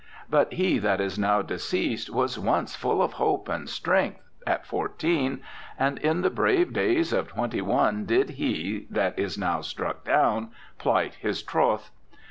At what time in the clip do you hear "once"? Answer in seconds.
2.39-2.75